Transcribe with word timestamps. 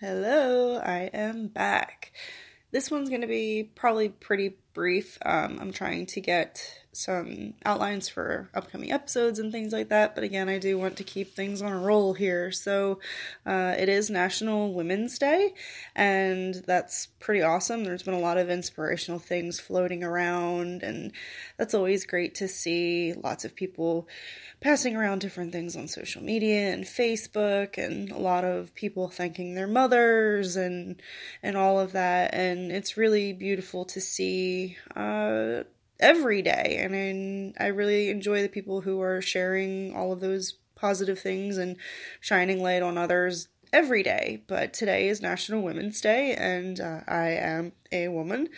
Hello, 0.00 0.76
I 0.78 1.10
am 1.12 1.48
back. 1.48 2.12
This 2.70 2.88
one's 2.88 3.08
going 3.08 3.22
to 3.22 3.26
be 3.26 3.68
probably 3.74 4.08
pretty 4.08 4.56
brief. 4.74 5.18
Um, 5.24 5.58
I'm 5.60 5.72
trying 5.72 6.06
to 6.06 6.20
get 6.20 6.78
some 6.92 7.54
outlines 7.64 8.08
for 8.08 8.48
upcoming 8.54 8.90
episodes 8.90 9.38
and 9.38 9.52
things 9.52 9.72
like 9.72 9.88
that, 9.88 10.14
but 10.14 10.24
again, 10.24 10.48
I 10.48 10.58
do 10.58 10.76
want 10.76 10.96
to 10.96 11.04
keep 11.04 11.34
things 11.34 11.62
on 11.62 11.72
a 11.72 11.78
roll 11.78 12.14
here. 12.14 12.50
So, 12.50 12.98
uh, 13.46 13.74
it 13.78 13.88
is 13.88 14.10
National 14.10 14.72
Women's 14.72 15.18
Day, 15.18 15.54
and 15.94 16.54
that's 16.66 17.06
pretty 17.20 17.40
awesome. 17.40 17.84
There's 17.84 18.02
been 18.02 18.14
a 18.14 18.20
lot 18.20 18.36
of 18.36 18.50
inspirational 18.50 19.20
things 19.20 19.60
floating 19.60 20.02
around, 20.02 20.82
and 20.82 21.12
that's 21.56 21.74
always 21.74 22.04
great 22.04 22.34
to 22.36 22.48
see. 22.48 23.12
Lots 23.12 23.44
of 23.44 23.54
people 23.54 24.08
passing 24.60 24.96
around 24.96 25.20
different 25.20 25.52
things 25.52 25.76
on 25.76 25.86
social 25.86 26.22
media 26.22 26.72
and 26.72 26.84
Facebook, 26.84 27.78
and 27.78 28.10
a 28.10 28.18
lot 28.18 28.44
of 28.44 28.74
people 28.74 29.08
thanking 29.08 29.54
their 29.54 29.68
mothers 29.68 30.56
and 30.56 31.00
and 31.42 31.56
all 31.56 31.78
of 31.78 31.92
that. 31.92 32.34
And 32.34 32.72
it's 32.72 32.96
really 32.96 33.32
beautiful 33.32 33.84
to 33.86 34.00
see 34.00 34.57
uh, 34.96 35.64
every 36.00 36.42
day. 36.42 36.78
And 36.80 37.54
I, 37.58 37.64
I 37.64 37.68
really 37.68 38.10
enjoy 38.10 38.42
the 38.42 38.48
people 38.48 38.82
who 38.82 39.00
are 39.00 39.20
sharing 39.20 39.94
all 39.94 40.12
of 40.12 40.20
those 40.20 40.54
positive 40.74 41.18
things 41.18 41.58
and 41.58 41.76
shining 42.20 42.62
light 42.62 42.82
on 42.82 42.96
others 42.96 43.48
every 43.72 44.02
day, 44.02 44.42
but 44.46 44.72
today 44.72 45.08
is 45.08 45.20
National 45.20 45.62
Women's 45.62 46.00
Day, 46.00 46.34
and 46.34 46.80
uh, 46.80 47.00
I 47.06 47.30
am 47.30 47.72
a 47.92 48.08
woman. 48.08 48.48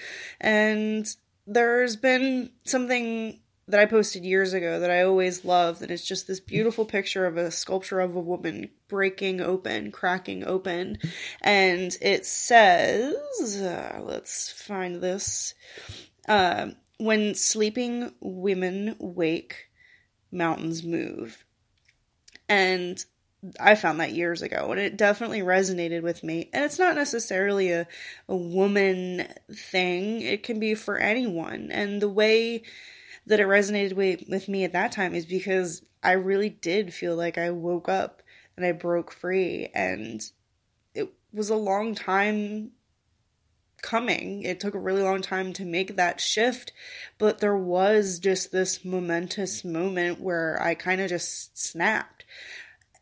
And 0.40 1.06
there's 1.46 1.96
been 1.96 2.50
something 2.64 3.40
that 3.70 3.80
I 3.80 3.86
posted 3.86 4.24
years 4.24 4.52
ago 4.52 4.80
that 4.80 4.90
I 4.90 5.02
always 5.02 5.44
loved, 5.44 5.82
and 5.82 5.90
it's 5.90 6.06
just 6.06 6.26
this 6.26 6.40
beautiful 6.40 6.84
picture 6.84 7.26
of 7.26 7.36
a 7.36 7.50
sculpture 7.50 8.00
of 8.00 8.14
a 8.14 8.20
woman 8.20 8.70
breaking 8.88 9.40
open, 9.40 9.92
cracking 9.92 10.44
open, 10.44 10.98
and 11.40 11.96
it 12.00 12.26
says, 12.26 13.14
uh, 13.60 14.00
let's 14.02 14.50
find 14.50 15.00
this. 15.00 15.54
Uh, 16.28 16.68
when 16.98 17.34
sleeping 17.34 18.12
women 18.20 18.96
wake, 18.98 19.70
mountains 20.30 20.84
move. 20.84 21.44
And 22.48 23.02
I 23.58 23.74
found 23.74 24.00
that 24.00 24.12
years 24.12 24.42
ago, 24.42 24.70
and 24.70 24.80
it 24.80 24.96
definitely 24.98 25.40
resonated 25.40 26.02
with 26.02 26.22
me. 26.22 26.50
And 26.52 26.64
it's 26.64 26.78
not 26.78 26.94
necessarily 26.94 27.72
a, 27.72 27.86
a 28.28 28.36
woman 28.36 29.26
thing, 29.50 30.20
it 30.20 30.42
can 30.42 30.60
be 30.60 30.74
for 30.74 30.98
anyone. 30.98 31.70
And 31.70 32.02
the 32.02 32.08
way 32.08 32.64
that 33.30 33.38
it 33.38 33.46
resonated 33.46 33.92
with, 33.92 34.24
with 34.28 34.48
me 34.48 34.64
at 34.64 34.72
that 34.72 34.90
time 34.90 35.14
is 35.14 35.24
because 35.24 35.84
I 36.02 36.12
really 36.12 36.48
did 36.48 36.92
feel 36.92 37.14
like 37.14 37.38
I 37.38 37.50
woke 37.50 37.88
up 37.88 38.22
and 38.56 38.66
I 38.66 38.72
broke 38.72 39.12
free. 39.12 39.68
And 39.72 40.20
it 40.94 41.12
was 41.32 41.48
a 41.48 41.54
long 41.54 41.94
time 41.94 42.72
coming. 43.82 44.42
It 44.42 44.58
took 44.58 44.74
a 44.74 44.80
really 44.80 45.04
long 45.04 45.22
time 45.22 45.52
to 45.54 45.64
make 45.64 45.94
that 45.94 46.20
shift, 46.20 46.72
but 47.18 47.38
there 47.38 47.56
was 47.56 48.18
just 48.18 48.50
this 48.50 48.84
momentous 48.84 49.64
moment 49.64 50.20
where 50.20 50.60
I 50.60 50.74
kind 50.74 51.00
of 51.00 51.08
just 51.08 51.56
snapped. 51.56 52.24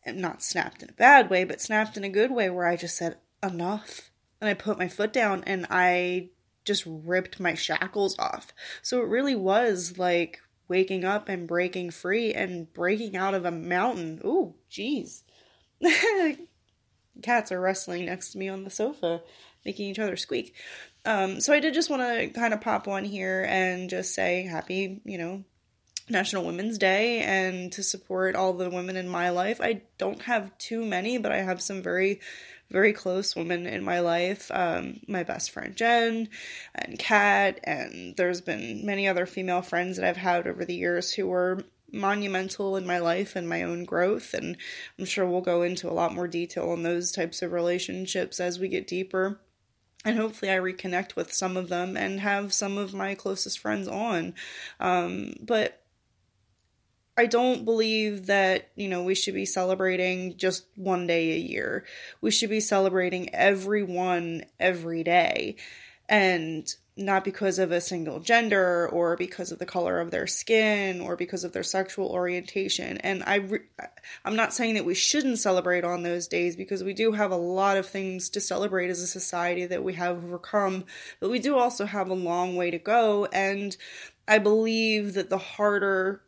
Not 0.05 0.43
snapped 0.43 0.83
in 0.83 0.89
a 0.89 0.93
bad 0.93 1.31
way, 1.31 1.43
but 1.43 1.59
snapped 1.59 1.97
in 1.97 2.03
a 2.03 2.09
good 2.09 2.29
way 2.29 2.51
where 2.51 2.67
I 2.67 2.75
just 2.75 2.95
said, 2.95 3.17
enough. 3.41 4.11
And 4.39 4.47
I 4.47 4.53
put 4.53 4.77
my 4.77 4.87
foot 4.87 5.11
down 5.11 5.43
and 5.47 5.65
I 5.71 6.29
just 6.69 6.83
ripped 6.85 7.39
my 7.39 7.55
shackles 7.55 8.17
off. 8.19 8.53
So 8.83 9.01
it 9.01 9.07
really 9.07 9.35
was 9.35 9.97
like 9.97 10.39
waking 10.67 11.03
up 11.03 11.27
and 11.27 11.47
breaking 11.47 11.89
free 11.89 12.31
and 12.31 12.71
breaking 12.71 13.17
out 13.17 13.33
of 13.33 13.43
a 13.43 13.51
mountain. 13.51 14.21
Ooh, 14.23 14.53
jeez. 14.71 15.23
Cats 17.23 17.51
are 17.51 17.59
wrestling 17.59 18.05
next 18.05 18.31
to 18.31 18.37
me 18.37 18.47
on 18.47 18.63
the 18.63 18.69
sofa, 18.69 19.21
making 19.65 19.87
each 19.89 19.99
other 19.99 20.15
squeak. 20.15 20.55
Um, 21.05 21.41
so 21.41 21.53
I 21.53 21.59
did 21.59 21.73
just 21.73 21.89
want 21.89 22.03
to 22.03 22.29
kind 22.29 22.53
of 22.53 22.61
pop 22.61 22.85
one 22.85 23.03
here 23.03 23.45
and 23.49 23.89
just 23.89 24.13
say 24.13 24.43
happy, 24.43 25.01
you 25.05 25.17
know, 25.17 25.43
National 26.09 26.45
Women's 26.45 26.77
Day 26.77 27.19
and 27.19 27.71
to 27.71 27.83
support 27.83 28.35
all 28.35 28.53
the 28.53 28.69
women 28.69 28.95
in 28.95 29.07
my 29.07 29.29
life. 29.29 29.59
I 29.61 29.81
don't 29.97 30.21
have 30.23 30.57
too 30.57 30.85
many, 30.85 31.17
but 31.17 31.31
I 31.31 31.37
have 31.37 31.61
some 31.61 31.81
very, 31.81 32.19
very 32.69 32.93
close 32.93 33.35
women 33.35 33.65
in 33.65 33.83
my 33.83 33.99
life. 33.99 34.49
Um, 34.53 35.01
my 35.07 35.23
best 35.23 35.51
friend 35.51 35.75
Jen 35.75 36.29
and 36.75 36.99
Kat, 36.99 37.59
and 37.63 38.15
there's 38.15 38.41
been 38.41 38.85
many 38.85 39.07
other 39.07 39.25
female 39.25 39.61
friends 39.61 39.97
that 39.97 40.07
I've 40.07 40.17
had 40.17 40.47
over 40.47 40.65
the 40.65 40.75
years 40.75 41.13
who 41.13 41.27
were 41.27 41.63
monumental 41.91 42.77
in 42.77 42.85
my 42.85 42.99
life 42.99 43.35
and 43.35 43.49
my 43.49 43.63
own 43.63 43.83
growth. 43.83 44.33
And 44.33 44.57
I'm 44.97 45.05
sure 45.05 45.25
we'll 45.25 45.41
go 45.41 45.63
into 45.63 45.89
a 45.89 45.93
lot 45.93 46.13
more 46.13 46.27
detail 46.27 46.69
on 46.69 46.83
those 46.83 47.11
types 47.11 47.41
of 47.41 47.51
relationships 47.51 48.39
as 48.39 48.59
we 48.59 48.67
get 48.67 48.87
deeper 48.87 49.39
and 50.05 50.17
hopefully 50.17 50.51
I 50.51 50.57
reconnect 50.57 51.15
with 51.15 51.33
some 51.33 51.57
of 51.57 51.67
them 51.67 51.97
and 51.97 52.21
have 52.21 52.53
some 52.53 52.77
of 52.77 52.93
my 52.93 53.15
closest 53.15 53.59
friends 53.59 53.87
on. 53.87 54.33
Um, 54.79 55.33
but 55.41 55.78
I 57.19 57.25
don't 57.25 57.65
believe 57.65 58.27
that, 58.27 58.69
you 58.77 58.87
know, 58.87 59.03
we 59.03 59.13
should 59.13 59.33
be 59.33 59.45
celebrating 59.45 60.37
just 60.37 60.65
one 60.75 61.05
day 61.05 61.33
a 61.33 61.37
year. 61.37 61.83
We 62.21 62.31
should 62.31 62.49
be 62.49 62.61
celebrating 62.61 63.35
everyone 63.35 64.45
every 64.57 65.03
day. 65.03 65.57
And 66.07 66.73
not 66.95 67.25
because 67.25 67.59
of 67.59 67.73
a 67.73 67.81
single 67.81 68.21
gender 68.21 68.87
or 68.87 69.17
because 69.17 69.51
of 69.51 69.59
the 69.59 69.65
color 69.65 69.99
of 69.99 70.11
their 70.11 70.27
skin 70.27 71.01
or 71.01 71.17
because 71.17 71.43
of 71.43 71.51
their 71.51 71.63
sexual 71.63 72.07
orientation. 72.07 72.97
And 72.99 73.21
I 73.25 73.35
re- 73.35 73.67
I'm 74.23 74.37
not 74.37 74.53
saying 74.53 74.75
that 74.75 74.85
we 74.85 74.95
shouldn't 74.95 75.39
celebrate 75.39 75.83
on 75.83 76.03
those 76.03 76.25
days 76.25 76.55
because 76.55 76.85
we 76.85 76.93
do 76.93 77.11
have 77.11 77.31
a 77.31 77.37
lot 77.37 77.75
of 77.75 77.85
things 77.85 78.29
to 78.29 78.39
celebrate 78.39 78.89
as 78.89 79.01
a 79.01 79.07
society 79.07 79.65
that 79.65 79.83
we 79.83 79.93
have 79.95 80.23
overcome, 80.23 80.85
but 81.19 81.29
we 81.29 81.39
do 81.39 81.57
also 81.57 81.85
have 81.85 82.09
a 82.09 82.13
long 82.13 82.55
way 82.55 82.71
to 82.71 82.79
go 82.79 83.25
and 83.25 83.75
I 84.29 84.37
believe 84.37 85.15
that 85.15 85.31
the 85.31 85.39
harder 85.39 86.21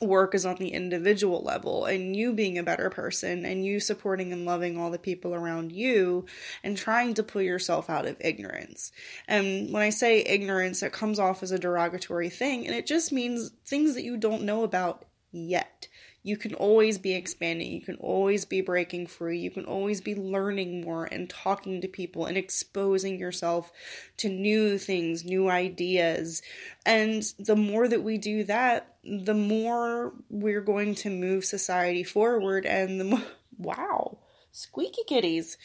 work 0.00 0.34
is 0.34 0.44
on 0.44 0.56
the 0.56 0.68
individual 0.68 1.42
level 1.42 1.84
and 1.84 2.16
you 2.16 2.32
being 2.32 2.58
a 2.58 2.62
better 2.62 2.90
person 2.90 3.44
and 3.44 3.64
you 3.64 3.80
supporting 3.80 4.32
and 4.32 4.44
loving 4.44 4.78
all 4.78 4.90
the 4.90 4.98
people 4.98 5.34
around 5.34 5.72
you 5.72 6.26
and 6.62 6.76
trying 6.76 7.14
to 7.14 7.22
pull 7.22 7.42
yourself 7.42 7.88
out 7.88 8.06
of 8.06 8.16
ignorance. 8.20 8.92
And 9.28 9.72
when 9.72 9.82
I 9.82 9.90
say 9.90 10.20
ignorance, 10.20 10.82
it 10.82 10.92
comes 10.92 11.18
off 11.18 11.42
as 11.42 11.52
a 11.52 11.58
derogatory 11.58 12.28
thing 12.28 12.66
and 12.66 12.74
it 12.74 12.86
just 12.86 13.12
means 13.12 13.50
things 13.64 13.94
that 13.94 14.04
you 14.04 14.16
don't 14.16 14.42
know 14.42 14.62
about 14.62 15.04
yet 15.32 15.88
you 16.24 16.38
can 16.38 16.54
always 16.54 16.96
be 16.96 17.12
expanding, 17.12 17.70
you 17.70 17.82
can 17.82 17.96
always 17.96 18.46
be 18.46 18.62
breaking 18.62 19.06
free, 19.06 19.38
you 19.38 19.50
can 19.50 19.66
always 19.66 20.00
be 20.00 20.14
learning 20.14 20.80
more 20.80 21.04
and 21.04 21.28
talking 21.28 21.82
to 21.82 21.86
people 21.86 22.24
and 22.24 22.38
exposing 22.38 23.18
yourself 23.18 23.70
to 24.16 24.30
new 24.30 24.78
things, 24.78 25.22
new 25.22 25.50
ideas. 25.50 26.40
And 26.86 27.22
the 27.38 27.54
more 27.54 27.86
that 27.86 28.02
we 28.02 28.16
do 28.16 28.42
that, 28.44 28.96
the 29.04 29.34
more 29.34 30.14
we're 30.30 30.62
going 30.62 30.94
to 30.96 31.10
move 31.10 31.44
society 31.44 32.02
forward 32.02 32.64
and 32.64 32.98
the 32.98 33.04
more, 33.04 33.22
wow, 33.58 34.16
squeaky 34.50 35.02
kitties. 35.06 35.58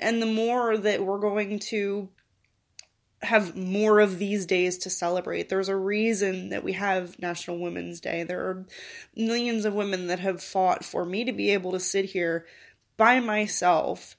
And 0.00 0.20
the 0.20 0.26
more 0.26 0.76
that 0.76 1.04
we're 1.04 1.20
going 1.20 1.60
to 1.60 2.08
have 3.22 3.56
more 3.56 4.00
of 4.00 4.18
these 4.18 4.46
days 4.46 4.78
to 4.78 4.90
celebrate. 4.90 5.48
There's 5.48 5.68
a 5.68 5.76
reason 5.76 6.48
that 6.48 6.64
we 6.64 6.72
have 6.72 7.18
National 7.20 7.58
Women's 7.58 8.00
Day. 8.00 8.24
There 8.24 8.40
are 8.40 8.66
millions 9.16 9.64
of 9.64 9.74
women 9.74 10.08
that 10.08 10.18
have 10.18 10.42
fought 10.42 10.84
for 10.84 11.04
me 11.04 11.24
to 11.24 11.32
be 11.32 11.50
able 11.50 11.72
to 11.72 11.80
sit 11.80 12.06
here 12.06 12.46
by 12.96 13.20
myself 13.20 14.16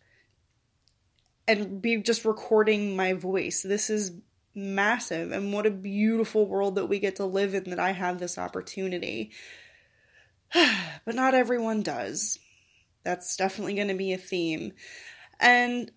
and 1.48 1.82
be 1.82 1.98
just 1.98 2.24
recording 2.24 2.96
my 2.96 3.14
voice. 3.14 3.62
This 3.62 3.90
is 3.90 4.14
massive 4.56 5.32
and 5.32 5.52
what 5.52 5.66
a 5.66 5.72
beautiful 5.72 6.48
world 6.48 6.76
that 6.76 6.86
we 6.86 7.00
get 7.00 7.18
to 7.18 7.26
live 7.26 7.56
in 7.56 7.70
that 7.72 7.80
I 7.80 7.92
have 7.92 8.20
this 8.20 8.38
opportunity. 8.38 9.32
but 11.06 11.16
not 11.16 11.34
everyone 11.34 11.82
does. 11.82 12.40
That's 13.04 13.36
definitely 13.36 13.74
going 13.74 13.90
to 13.90 13.94
be 13.96 14.14
a 14.14 14.18
theme. 14.18 14.74
And 15.40 15.92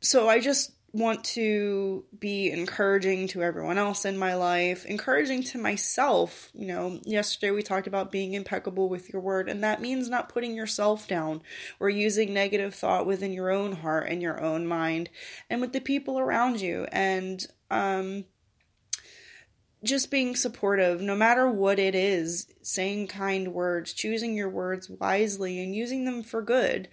so 0.00 0.28
I 0.28 0.40
just 0.40 0.72
want 0.94 1.24
to 1.24 2.04
be 2.16 2.52
encouraging 2.52 3.26
to 3.26 3.42
everyone 3.42 3.78
else 3.78 4.04
in 4.04 4.16
my 4.16 4.34
life, 4.34 4.86
encouraging 4.86 5.42
to 5.42 5.58
myself. 5.58 6.50
You 6.54 6.68
know, 6.68 7.00
yesterday 7.04 7.50
we 7.50 7.64
talked 7.64 7.88
about 7.88 8.12
being 8.12 8.34
impeccable 8.34 8.88
with 8.88 9.12
your 9.12 9.20
word, 9.20 9.48
and 9.48 9.64
that 9.64 9.82
means 9.82 10.08
not 10.08 10.28
putting 10.28 10.54
yourself 10.54 11.08
down 11.08 11.42
or 11.80 11.88
using 11.88 12.32
negative 12.32 12.76
thought 12.76 13.06
within 13.06 13.32
your 13.32 13.50
own 13.50 13.72
heart 13.72 14.08
and 14.08 14.22
your 14.22 14.40
own 14.40 14.68
mind 14.68 15.10
and 15.50 15.60
with 15.60 15.72
the 15.72 15.80
people 15.80 16.20
around 16.20 16.60
you. 16.60 16.86
And, 16.92 17.44
um, 17.72 18.26
just 19.84 20.10
being 20.10 20.34
supportive, 20.36 21.00
no 21.00 21.14
matter 21.14 21.48
what 21.48 21.78
it 21.78 21.94
is, 21.94 22.46
saying 22.62 23.08
kind 23.08 23.52
words, 23.52 23.92
choosing 23.92 24.34
your 24.34 24.48
words 24.48 24.90
wisely, 24.90 25.62
and 25.62 25.74
using 25.74 26.04
them 26.04 26.22
for 26.22 26.42
good. 26.42 26.88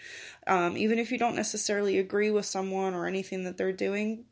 Um, 0.48 0.78
even 0.78 1.00
if 1.00 1.12
you 1.12 1.18
don't 1.18 1.36
necessarily 1.36 1.98
agree 1.98 2.30
with 2.30 2.46
someone 2.46 2.94
or 2.94 3.08
anything 3.08 3.44
that 3.46 3.58
they're 3.58 3.72
doing, 3.72 4.26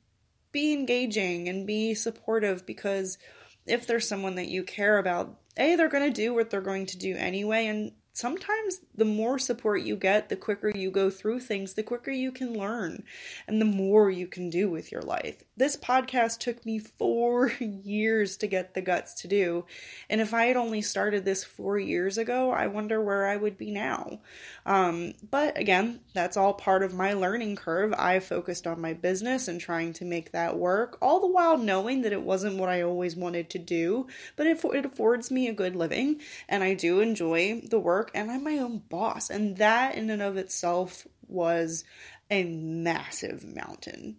be 0.51 0.73
engaging 0.73 1.47
and 1.47 1.67
be 1.67 1.93
supportive 1.93 2.65
because 2.65 3.17
if 3.65 3.85
there's 3.85 4.07
someone 4.07 4.35
that 4.35 4.47
you 4.47 4.63
care 4.63 4.97
about, 4.97 5.39
A, 5.57 5.75
they're 5.75 5.89
going 5.89 6.11
to 6.11 6.21
do 6.21 6.33
what 6.33 6.49
they're 6.49 6.61
going 6.61 6.87
to 6.87 6.97
do 6.97 7.15
anyway, 7.15 7.67
and 7.67 7.91
sometimes 8.13 8.79
the 8.99 9.05
more 9.05 9.39
support 9.39 9.81
you 9.81 9.95
get, 9.95 10.29
the 10.29 10.35
quicker 10.35 10.69
you 10.69 10.91
go 10.91 11.09
through 11.09 11.39
things, 11.39 11.73
the 11.73 11.83
quicker 11.83 12.11
you 12.11 12.31
can 12.31 12.53
learn, 12.53 13.03
and 13.47 13.59
the 13.59 13.65
more 13.65 14.09
you 14.11 14.27
can 14.27 14.49
do 14.49 14.69
with 14.69 14.91
your 14.91 15.01
life. 15.01 15.43
This 15.57 15.75
podcast 15.75 16.39
took 16.39 16.65
me 16.65 16.79
four 16.79 17.51
years 17.59 18.37
to 18.37 18.47
get 18.47 18.73
the 18.73 18.81
guts 18.81 19.13
to 19.15 19.27
do. 19.27 19.65
And 20.09 20.21
if 20.21 20.33
I 20.33 20.45
had 20.45 20.57
only 20.57 20.81
started 20.81 21.25
this 21.25 21.43
four 21.43 21.79
years 21.79 22.17
ago, 22.17 22.51
I 22.51 22.67
wonder 22.67 23.01
where 23.01 23.27
I 23.27 23.35
would 23.35 23.57
be 23.57 23.71
now. 23.71 24.19
Um, 24.65 25.13
but 25.29 25.57
again, 25.57 26.01
that's 26.13 26.37
all 26.37 26.53
part 26.53 26.83
of 26.83 26.93
my 26.93 27.13
learning 27.13 27.55
curve. 27.55 27.93
I 27.97 28.19
focused 28.19 28.67
on 28.67 28.81
my 28.81 28.93
business 28.93 29.47
and 29.47 29.59
trying 29.59 29.93
to 29.93 30.05
make 30.05 30.31
that 30.31 30.57
work, 30.57 30.97
all 31.01 31.19
the 31.19 31.27
while 31.27 31.57
knowing 31.57 32.01
that 32.01 32.13
it 32.13 32.21
wasn't 32.21 32.57
what 32.57 32.69
I 32.69 32.81
always 32.81 33.15
wanted 33.15 33.49
to 33.51 33.59
do, 33.59 34.07
but 34.35 34.47
it, 34.47 34.63
it 34.63 34.85
affords 34.85 35.31
me 35.31 35.47
a 35.47 35.53
good 35.53 35.75
living, 35.75 36.21
and 36.47 36.63
I 36.63 36.73
do 36.73 36.99
enjoy 36.99 37.61
the 37.69 37.79
work, 37.79 38.11
and 38.13 38.29
I'm 38.29 38.43
my 38.43 38.57
own 38.57 38.83
boss. 38.89 39.29
And 39.29 39.57
that, 39.57 39.95
in 39.95 40.09
and 40.09 40.21
of 40.21 40.37
itself, 40.37 41.07
was 41.27 41.83
a 42.29 42.43
massive 42.43 43.45
mountain. 43.45 44.17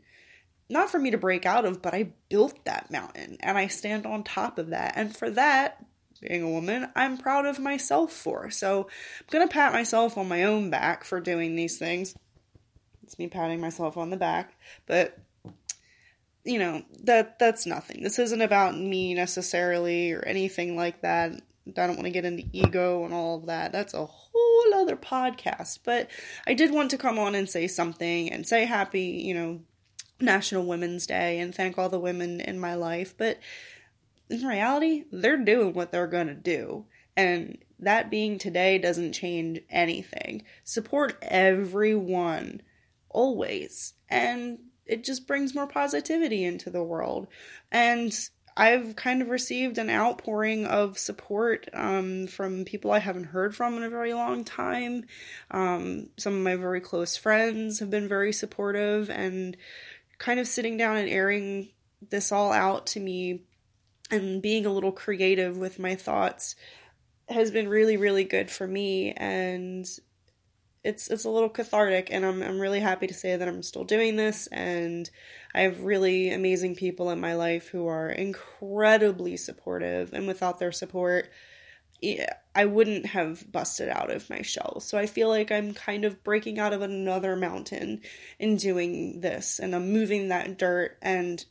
Not 0.69 0.91
for 0.91 0.99
me 0.99 1.11
to 1.11 1.19
break 1.19 1.47
out 1.47 1.65
of, 1.65 1.83
but 1.83 1.95
I 1.95 2.13
built 2.29 2.65
that 2.65 2.91
mountain 2.91 3.39
and 3.41 3.59
I 3.59 3.67
stand 3.67 4.07
on 4.07 4.23
top 4.23 4.59
of 4.59 4.71
that. 4.71 4.93
And 4.97 5.17
for 5.17 5.29
that, 5.31 5.85
being 6.21 6.43
a 6.43 6.51
woman, 6.51 6.89
I'm 6.95 7.17
proud 7.19 7.47
of 7.47 7.59
myself 7.59 8.13
for. 8.13 8.51
So 8.51 8.89
I'm 9.21 9.27
going 9.31 9.49
to 9.49 9.53
pat 9.53 9.73
myself 9.73 10.17
on 10.17 10.29
my 10.29 10.45
own 10.45 10.71
back 10.71 11.05
for 11.05 11.21
doing 11.21 11.57
these 11.57 11.79
things. 11.79 12.15
It's 13.03 13.19
me 13.19 13.27
patting 13.27 13.61
myself 13.61 13.97
on 13.97 14.11
the 14.11 14.17
back, 14.17 14.55
but 14.87 15.19
you 16.45 16.59
know, 16.59 16.83
that 17.05 17.39
that's 17.39 17.67
nothing. 17.67 18.03
This 18.03 18.19
isn't 18.19 18.41
about 18.41 18.79
me 18.79 19.15
necessarily 19.15 20.13
or 20.13 20.21
anything 20.21 20.77
like 20.77 21.03
that. 21.03 21.33
I 21.69 21.87
don't 21.87 21.97
want 21.97 22.05
to 22.05 22.11
get 22.11 22.25
into 22.25 22.45
ego 22.53 23.05
and 23.05 23.15
all 23.15 23.39
of 23.39 23.47
that. 23.47 23.73
That's 23.73 23.95
a 23.95 24.07
whole 24.07 24.75
other 24.75 24.97
podcast. 24.97 25.81
But 25.85 26.11
I 26.47 26.55
did 26.55 26.73
want 26.73 26.91
to 26.91 26.99
come 26.99 27.19
on 27.19 27.35
and 27.35 27.49
say 27.49 27.67
something 27.67 28.31
and 28.31 28.47
say 28.47 28.65
happy, 28.65 29.23
you 29.25 29.35
know, 29.35 29.61
National 30.21 30.67
Women's 30.67 31.07
Day 31.07 31.39
and 31.39 31.55
thank 31.55 31.79
all 31.79 31.89
the 31.89 31.99
women 31.99 32.41
in 32.41 32.59
my 32.59 32.75
life. 32.75 33.15
But 33.17 33.39
in 34.29 34.47
reality, 34.47 35.05
they're 35.11 35.37
doing 35.37 35.73
what 35.75 35.93
they're 35.93 36.07
going 36.07 36.29
to 36.29 36.35
do. 36.35 36.87
And 37.17 37.59
that 37.79 38.11
being 38.11 38.39
today 38.39 38.79
doesn't 38.79 39.13
change 39.13 39.61
anything. 39.69 40.45
Support 40.65 41.19
everyone, 41.23 42.63
always. 43.09 43.95
And 44.09 44.59
it 44.87 45.05
just 45.05 45.27
brings 45.27 45.55
more 45.55 45.67
positivity 45.67 46.45
into 46.45 46.71
the 46.71 46.83
world. 46.83 47.27
And 47.71 48.13
I've 48.61 48.95
kind 48.95 49.23
of 49.23 49.31
received 49.31 49.79
an 49.79 49.89
outpouring 49.89 50.67
of 50.67 50.99
support 50.99 51.67
um, 51.73 52.27
from 52.27 52.67
people 52.67 52.91
I 52.91 52.99
haven't 52.99 53.25
heard 53.25 53.57
from 53.57 53.79
in 53.79 53.83
a 53.83 53.89
very 53.89 54.13
long 54.13 54.45
time. 54.45 55.07
Um, 55.51 56.11
some 56.19 56.35
of 56.35 56.43
my 56.43 56.57
very 56.57 56.83
close 56.83 57.17
friends 57.17 57.79
have 57.79 57.89
been 57.89 58.07
very 58.07 58.35
supportive 58.35 59.09
and 59.09 59.57
kind 60.19 60.39
of 60.39 60.47
sitting 60.47 60.77
down 60.77 60.99
and 60.99 61.09
airing 61.09 61.71
this 62.11 62.33
all 62.33 62.53
out 62.53 62.87
to 62.89 63.01
me 63.01 63.45
and 64.11 64.43
being 64.43 64.67
a 64.67 64.73
little 64.73 64.93
creative 64.93 65.57
with 65.57 65.79
my 65.79 65.95
thoughts 65.95 66.55
has 67.31 67.51
been 67.51 67.69
really 67.69 67.97
really 67.97 68.25
good 68.25 68.51
for 68.51 68.67
me 68.67 69.13
and 69.13 69.89
it's 70.83 71.09
it's 71.09 71.25
a 71.25 71.31
little 71.31 71.49
cathartic 71.49 72.09
and 72.11 72.25
I'm 72.25 72.43
I'm 72.43 72.59
really 72.59 72.81
happy 72.81 73.07
to 73.07 73.15
say 73.15 73.37
that 73.37 73.47
I'm 73.47 73.63
still 73.63 73.85
doing 73.85 74.17
this 74.17 74.47
and 74.49 75.11
I 75.55 75.63
have 75.63 75.83
really 75.83 76.33
amazing 76.33 76.75
people 76.75 77.11
in 77.11 77.21
my 77.21 77.35
life 77.35 77.69
who 77.69 77.87
are 77.87 78.09
incredibly 78.09 79.37
supportive 79.37 80.13
and 80.13 80.27
without 80.27 80.59
their 80.59 80.73
support 80.73 81.31
I 82.55 82.65
wouldn't 82.65 83.07
have 83.07 83.53
busted 83.53 83.91
out 83.91 84.11
of 84.11 84.31
my 84.31 84.41
shell. 84.41 84.81
So 84.81 84.97
I 84.97 85.05
feel 85.05 85.29
like 85.29 85.53
I'm 85.53 85.75
kind 85.75 86.07
of 86.07 86.25
breaking 86.25 86.59
out 86.59 86.73
of 86.73 86.81
another 86.81 87.37
mountain 87.37 88.01
in 88.39 88.57
doing 88.57 89.21
this 89.21 89.59
and 89.59 89.75
I'm 89.75 89.93
moving 89.93 90.29
that 90.29 90.59
dirt 90.59 90.97
and 91.03 91.45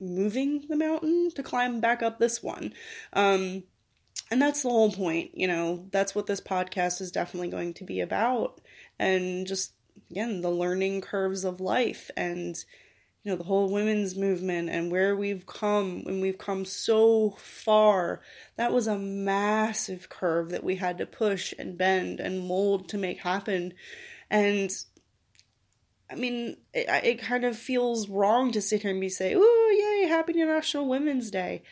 moving 0.00 0.64
the 0.68 0.76
mountain 0.76 1.30
to 1.34 1.42
climb 1.42 1.80
back 1.80 2.02
up 2.02 2.18
this 2.18 2.42
one. 2.42 2.72
Um 3.12 3.64
and 4.30 4.40
that's 4.40 4.62
the 4.62 4.70
whole 4.70 4.90
point, 4.90 5.32
you 5.34 5.46
know, 5.46 5.86
that's 5.90 6.14
what 6.14 6.26
this 6.26 6.40
podcast 6.40 7.02
is 7.02 7.12
definitely 7.12 7.48
going 7.48 7.74
to 7.74 7.84
be 7.84 8.00
about. 8.00 8.61
And 9.02 9.48
just, 9.48 9.72
again, 10.12 10.42
the 10.42 10.50
learning 10.50 11.00
curves 11.00 11.44
of 11.44 11.60
life 11.60 12.08
and, 12.16 12.56
you 13.24 13.32
know, 13.32 13.36
the 13.36 13.42
whole 13.42 13.68
women's 13.68 14.16
movement 14.16 14.70
and 14.70 14.92
where 14.92 15.16
we've 15.16 15.44
come 15.44 16.04
and 16.06 16.22
we've 16.22 16.38
come 16.38 16.64
so 16.64 17.30
far. 17.30 18.20
That 18.56 18.72
was 18.72 18.86
a 18.86 18.96
massive 18.96 20.08
curve 20.08 20.50
that 20.50 20.62
we 20.62 20.76
had 20.76 20.98
to 20.98 21.06
push 21.06 21.52
and 21.58 21.76
bend 21.76 22.20
and 22.20 22.46
mold 22.46 22.88
to 22.90 22.96
make 22.96 23.18
happen. 23.18 23.74
And 24.30 24.70
I 26.08 26.14
mean, 26.14 26.58
it, 26.72 26.86
it 27.04 27.18
kind 27.18 27.44
of 27.44 27.58
feels 27.58 28.08
wrong 28.08 28.52
to 28.52 28.62
sit 28.62 28.82
here 28.82 28.92
and 28.92 29.00
be 29.00 29.08
say, 29.08 29.34
"Oh, 29.36 29.98
yay, 30.00 30.08
happy 30.08 30.34
National 30.34 30.88
Women's 30.88 31.28
Day." 31.30 31.64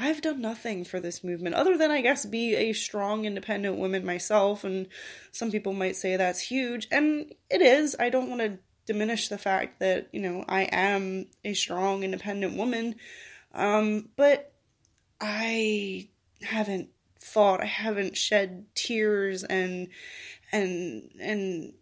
I've 0.00 0.22
done 0.22 0.40
nothing 0.40 0.84
for 0.84 1.00
this 1.00 1.24
movement 1.24 1.56
other 1.56 1.76
than, 1.76 1.90
I 1.90 2.02
guess, 2.02 2.24
be 2.24 2.54
a 2.54 2.72
strong, 2.72 3.24
independent 3.24 3.78
woman 3.78 4.06
myself. 4.06 4.62
And 4.62 4.86
some 5.32 5.50
people 5.50 5.72
might 5.72 5.96
say 5.96 6.16
that's 6.16 6.40
huge. 6.40 6.86
And 6.92 7.34
it 7.50 7.60
is. 7.60 7.96
I 7.98 8.08
don't 8.08 8.30
want 8.30 8.40
to 8.42 8.58
diminish 8.86 9.28
the 9.28 9.38
fact 9.38 9.80
that, 9.80 10.08
you 10.12 10.20
know, 10.20 10.44
I 10.48 10.62
am 10.70 11.26
a 11.44 11.52
strong, 11.52 12.04
independent 12.04 12.56
woman. 12.56 12.94
Um, 13.52 14.10
but 14.14 14.52
I 15.20 16.08
haven't 16.42 16.90
fought, 17.20 17.60
I 17.60 17.66
haven't 17.66 18.16
shed 18.16 18.66
tears 18.76 19.42
and, 19.42 19.88
and, 20.52 21.10
and 21.20 21.72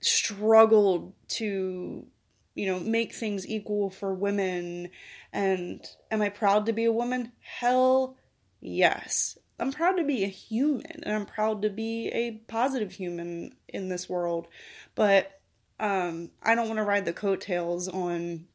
struggled 0.00 1.12
to, 1.28 2.06
you 2.54 2.66
know, 2.66 2.78
make 2.80 3.12
things 3.12 3.46
equal 3.46 3.90
for 3.90 4.14
women 4.14 4.90
and 5.32 5.84
am 6.10 6.22
I 6.22 6.28
proud 6.28 6.66
to 6.66 6.72
be 6.72 6.84
a 6.84 6.92
woman? 6.92 7.32
Hell 7.40 8.16
yes. 8.60 9.36
I'm 9.58 9.72
proud 9.72 9.96
to 9.96 10.04
be 10.04 10.24
a 10.24 10.28
human 10.28 11.02
and 11.02 11.14
I'm 11.14 11.26
proud 11.26 11.62
to 11.62 11.70
be 11.70 12.08
a 12.08 12.32
positive 12.48 12.92
human 12.92 13.54
in 13.68 13.88
this 13.88 14.08
world. 14.08 14.48
But 14.94 15.40
um, 15.80 16.30
I 16.42 16.54
don't 16.54 16.68
want 16.68 16.78
to 16.78 16.84
ride 16.84 17.04
the 17.04 17.12
coattails 17.12 17.88
on 17.88 18.46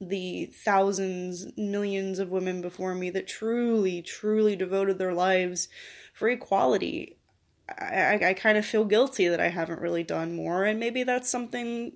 the 0.00 0.46
thousands, 0.46 1.46
millions 1.58 2.18
of 2.18 2.30
women 2.30 2.62
before 2.62 2.94
me 2.94 3.10
that 3.10 3.28
truly, 3.28 4.00
truly 4.00 4.56
devoted 4.56 4.98
their 4.98 5.12
lives 5.12 5.68
for 6.14 6.28
equality. 6.28 7.18
I, 7.68 7.84
I, 7.84 8.28
I 8.30 8.34
kind 8.34 8.56
of 8.56 8.64
feel 8.64 8.84
guilty 8.84 9.28
that 9.28 9.40
I 9.40 9.48
haven't 9.48 9.80
really 9.80 10.02
done 10.02 10.34
more, 10.34 10.64
and 10.64 10.80
maybe 10.80 11.02
that's 11.02 11.28
something 11.28 11.92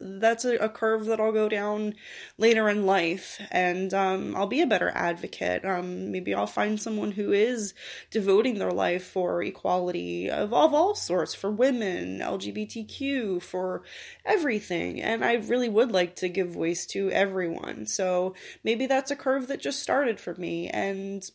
that's 0.00 0.44
a, 0.44 0.56
a, 0.56 0.68
curve 0.68 1.04
that 1.06 1.20
I'll 1.20 1.32
go 1.32 1.48
down 1.48 1.94
later 2.38 2.68
in 2.68 2.86
life, 2.86 3.40
and 3.50 3.92
um, 3.92 4.34
I'll 4.34 4.46
be 4.46 4.62
a 4.62 4.66
better 4.66 4.90
advocate. 4.94 5.64
Um, 5.64 6.10
maybe 6.10 6.34
I'll 6.34 6.46
find 6.46 6.80
someone 6.80 7.12
who 7.12 7.32
is 7.32 7.74
devoting 8.10 8.58
their 8.58 8.72
life 8.72 9.04
for 9.04 9.42
equality 9.42 10.30
of, 10.30 10.54
of 10.54 10.72
all 10.72 10.94
sorts, 10.94 11.34
for 11.34 11.50
women, 11.50 12.20
LGBTQ, 12.20 13.42
for 13.42 13.82
everything. 14.24 15.02
And 15.02 15.24
I 15.24 15.34
really 15.34 15.68
would 15.68 15.92
like 15.92 16.16
to 16.16 16.28
give 16.28 16.50
voice 16.50 16.86
to 16.86 17.10
everyone. 17.10 17.86
So 17.86 18.34
maybe 18.64 18.86
that's 18.86 19.10
a 19.10 19.16
curve 19.16 19.48
that 19.48 19.60
just 19.60 19.82
started 19.82 20.18
for 20.18 20.34
me, 20.34 20.68
and 20.68 21.28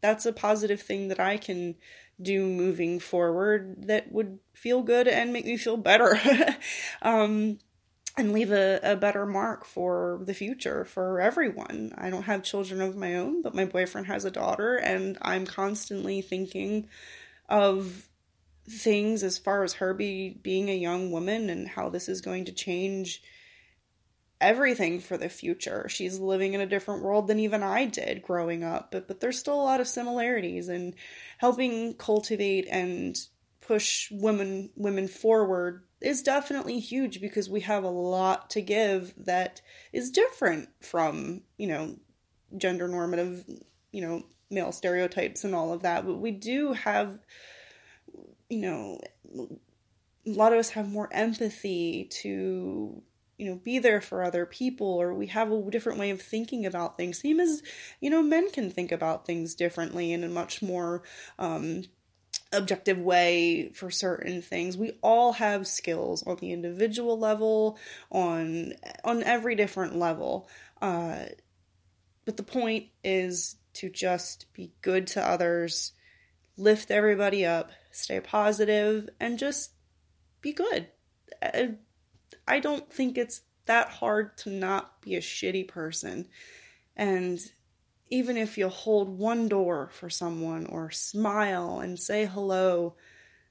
that's 0.00 0.26
a 0.26 0.32
positive 0.32 0.82
thing 0.82 1.08
that 1.08 1.20
I 1.20 1.36
can 1.36 1.76
do 2.20 2.46
moving 2.46 2.98
forward 2.98 3.86
that 3.86 4.10
would 4.12 4.38
feel 4.52 4.82
good 4.82 5.08
and 5.08 5.32
make 5.32 5.46
me 5.46 5.56
feel 5.56 5.76
better. 5.76 6.18
um, 7.02 7.58
and 8.16 8.32
leave 8.32 8.52
a, 8.52 8.78
a 8.82 8.96
better 8.96 9.26
mark 9.26 9.64
for 9.64 10.20
the 10.22 10.34
future 10.34 10.84
for 10.84 11.20
everyone. 11.20 11.92
I 11.98 12.10
don't 12.10 12.22
have 12.24 12.44
children 12.44 12.80
of 12.80 12.96
my 12.96 13.16
own, 13.16 13.42
but 13.42 13.54
my 13.54 13.64
boyfriend 13.64 14.06
has 14.06 14.24
a 14.24 14.30
daughter, 14.30 14.76
and 14.76 15.18
I'm 15.20 15.46
constantly 15.46 16.22
thinking 16.22 16.88
of 17.48 18.08
things 18.68 19.22
as 19.22 19.36
far 19.36 19.64
as 19.64 19.74
her 19.74 19.92
be, 19.92 20.38
being 20.42 20.70
a 20.70 20.76
young 20.76 21.10
woman 21.10 21.50
and 21.50 21.68
how 21.68 21.88
this 21.88 22.08
is 22.08 22.20
going 22.20 22.44
to 22.46 22.52
change 22.52 23.22
everything 24.40 25.00
for 25.00 25.16
the 25.16 25.28
future. 25.28 25.86
She's 25.88 26.18
living 26.18 26.54
in 26.54 26.60
a 26.60 26.66
different 26.66 27.02
world 27.02 27.26
than 27.26 27.38
even 27.38 27.62
I 27.62 27.86
did 27.86 28.22
growing 28.22 28.62
up, 28.62 28.90
but 28.90 29.08
but 29.08 29.20
there's 29.20 29.38
still 29.38 29.60
a 29.60 29.62
lot 29.62 29.80
of 29.80 29.88
similarities 29.88 30.68
and 30.68 30.94
helping 31.38 31.94
cultivate 31.94 32.68
and 32.70 33.18
push 33.60 34.10
women 34.10 34.70
women 34.76 35.08
forward 35.08 35.84
is 36.04 36.22
definitely 36.22 36.78
huge 36.78 37.20
because 37.20 37.48
we 37.48 37.60
have 37.60 37.84
a 37.84 37.88
lot 37.88 38.50
to 38.50 38.60
give 38.60 39.14
that 39.16 39.60
is 39.92 40.10
different 40.10 40.68
from, 40.80 41.42
you 41.56 41.66
know, 41.66 41.96
gender 42.56 42.88
normative, 42.88 43.44
you 43.90 44.00
know, 44.00 44.24
male 44.50 44.72
stereotypes 44.72 45.44
and 45.44 45.54
all 45.54 45.72
of 45.72 45.82
that. 45.82 46.06
But 46.06 46.18
we 46.18 46.30
do 46.30 46.72
have, 46.72 47.18
you 48.48 48.60
know, 48.60 49.00
a 50.26 50.30
lot 50.30 50.52
of 50.52 50.58
us 50.58 50.70
have 50.70 50.88
more 50.88 51.08
empathy 51.12 52.04
to 52.22 53.02
you 53.36 53.50
know 53.50 53.56
be 53.56 53.78
there 53.78 54.00
for 54.00 54.22
other 54.22 54.46
people 54.46 54.86
or 54.86 55.12
we 55.12 55.26
have 55.26 55.50
a 55.50 55.70
different 55.70 55.98
way 55.98 56.10
of 56.10 56.22
thinking 56.22 56.64
about 56.64 56.96
things 56.96 57.20
same 57.20 57.40
as 57.40 57.62
you 58.00 58.08
know 58.08 58.22
men 58.22 58.50
can 58.50 58.70
think 58.70 58.92
about 58.92 59.26
things 59.26 59.54
differently 59.54 60.12
in 60.12 60.22
a 60.22 60.28
much 60.28 60.62
more 60.62 61.02
um 61.38 61.82
objective 62.56 62.98
way 62.98 63.70
for 63.74 63.90
certain 63.90 64.42
things. 64.42 64.76
We 64.76 64.98
all 65.02 65.32
have 65.34 65.66
skills 65.66 66.22
on 66.22 66.36
the 66.36 66.52
individual 66.52 67.18
level, 67.18 67.78
on 68.10 68.74
on 69.04 69.22
every 69.22 69.54
different 69.54 69.96
level. 69.96 70.48
Uh, 70.80 71.26
but 72.24 72.36
the 72.36 72.42
point 72.42 72.86
is 73.02 73.56
to 73.74 73.90
just 73.90 74.52
be 74.52 74.72
good 74.82 75.06
to 75.08 75.26
others, 75.26 75.92
lift 76.56 76.90
everybody 76.90 77.44
up, 77.44 77.70
stay 77.90 78.20
positive, 78.20 79.08
and 79.20 79.38
just 79.38 79.72
be 80.40 80.52
good. 80.52 80.88
I, 82.46 82.60
don't 82.60 82.90
think 82.92 83.18
it's 83.18 83.42
that 83.66 83.88
hard 83.88 84.36
to 84.38 84.50
not 84.50 85.00
be 85.02 85.16
a 85.16 85.20
shitty 85.20 85.68
person. 85.68 86.28
And 86.96 87.40
even 88.10 88.36
if 88.36 88.58
you 88.58 88.68
hold 88.68 89.18
one 89.18 89.48
door 89.48 89.90
for 89.92 90.10
someone 90.10 90.66
or 90.66 90.90
smile 90.90 91.80
and 91.80 91.98
say 91.98 92.26
hello 92.26 92.94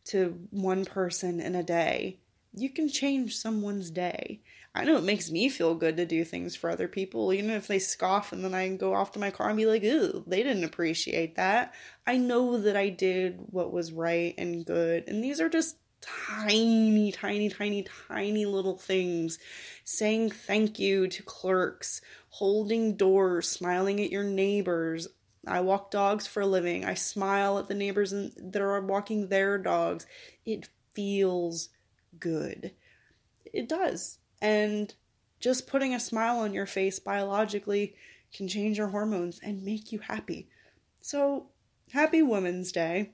to 0.05 0.48
one 0.51 0.86
person 0.86 1.39
in 1.39 1.55
a 1.55 1.63
day, 1.63 2.19
you 2.53 2.69
can 2.69 2.88
change 2.88 3.36
someone's 3.36 3.89
day. 3.89 4.41
I 4.75 4.86
know 4.86 4.98
it 4.98 5.03
makes 5.03 5.29
me 5.29 5.50
feel 5.50 5.75
good 5.75 5.98
to 5.98 6.05
do 6.05 6.24
things 6.24 6.55
for 6.55 6.69
other 6.69 6.88
people, 6.88 7.31
even 7.33 7.51
if 7.51 7.67
they 7.67 7.79
scoff 7.79 8.31
and 8.31 8.43
then 8.43 8.53
I 8.53 8.69
go 8.75 8.93
off 8.93 9.12
to 9.13 9.19
my 9.19 9.31
car 9.31 9.50
and 9.50 9.57
be 9.57 9.65
like, 9.65 9.83
ew, 9.83 10.24
they 10.25 10.43
didn't 10.43 10.63
appreciate 10.63 11.36
that. 11.36 11.74
I 12.07 12.17
know 12.17 12.57
that 12.60 12.75
I 12.75 12.89
did 12.89 13.39
what 13.51 13.72
was 13.72 13.91
right 13.91 14.33
and 14.38 14.65
good. 14.65 15.05
And 15.07 15.24
these 15.24 15.39
are 15.39 15.50
just 15.50 15.77
tiny, 16.03 17.12
tiny, 17.12 17.50
tiny, 17.50 17.86
tiny 18.07 18.45
little 18.45 18.77
things. 18.77 19.39
Saying 19.83 20.31
thank 20.31 20.79
you 20.79 21.07
to 21.07 21.24
clerks, 21.24 22.01
holding 22.29 22.95
doors, 22.95 23.50
smiling 23.50 24.00
at 24.01 24.12
your 24.12 24.24
neighbors. 24.24 25.07
I 25.45 25.60
walk 25.62 25.91
dogs 25.91 26.25
for 26.25 26.41
a 26.41 26.48
living. 26.48 26.86
I 26.86 26.93
smile 26.93 27.60
at 27.60 27.67
the 27.67 27.75
neighbors 27.75 28.12
that 28.12 28.62
are 28.62 28.81
walking 28.81 29.27
their 29.27 29.57
dogs. 29.57 30.05
It 30.45 30.69
feels 30.93 31.69
good. 32.19 32.72
It 33.45 33.67
does. 33.67 34.19
And 34.41 34.93
just 35.39 35.67
putting 35.67 35.93
a 35.93 36.00
smile 36.00 36.39
on 36.39 36.53
your 36.53 36.65
face 36.65 37.00
biologically 37.00 37.95
can 38.33 38.48
change 38.48 38.77
your 38.77 38.88
hormones 38.88 39.39
and 39.43 39.63
make 39.63 39.91
you 39.91 40.00
happy. 40.00 40.48
So, 41.01 41.48
happy 41.91 42.22
Women's 42.22 42.72
Day. 42.72 43.12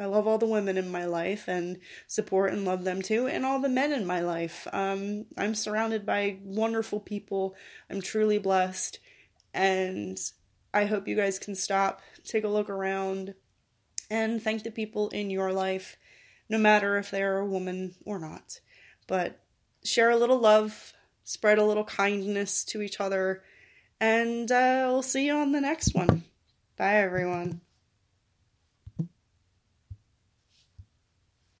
I 0.00 0.06
love 0.06 0.26
all 0.26 0.38
the 0.38 0.46
women 0.46 0.78
in 0.78 0.90
my 0.90 1.04
life 1.04 1.46
and 1.46 1.78
support 2.06 2.54
and 2.54 2.64
love 2.64 2.84
them 2.84 3.02
too, 3.02 3.26
and 3.26 3.44
all 3.44 3.60
the 3.60 3.68
men 3.68 3.92
in 3.92 4.06
my 4.06 4.20
life. 4.20 4.66
Um, 4.72 5.26
I'm 5.36 5.54
surrounded 5.54 6.06
by 6.06 6.38
wonderful 6.42 7.00
people. 7.00 7.54
I'm 7.90 8.00
truly 8.00 8.38
blessed, 8.38 8.98
and 9.52 10.18
I 10.72 10.86
hope 10.86 11.06
you 11.06 11.16
guys 11.16 11.38
can 11.38 11.54
stop, 11.54 12.00
take 12.24 12.44
a 12.44 12.48
look 12.48 12.70
around, 12.70 13.34
and 14.10 14.42
thank 14.42 14.62
the 14.62 14.70
people 14.70 15.10
in 15.10 15.28
your 15.28 15.52
life, 15.52 15.98
no 16.48 16.56
matter 16.56 16.96
if 16.96 17.10
they're 17.10 17.38
a 17.38 17.46
woman 17.46 17.94
or 18.06 18.18
not. 18.18 18.60
But 19.06 19.38
share 19.84 20.10
a 20.10 20.16
little 20.16 20.38
love, 20.38 20.94
spread 21.24 21.58
a 21.58 21.64
little 21.64 21.84
kindness 21.84 22.64
to 22.66 22.80
each 22.80 23.00
other, 23.00 23.42
and 24.00 24.50
uh, 24.50 24.86
we'll 24.88 25.02
see 25.02 25.26
you 25.26 25.34
on 25.34 25.52
the 25.52 25.60
next 25.60 25.94
one. 25.94 26.24
Bye, 26.78 26.96
everyone. 26.96 27.60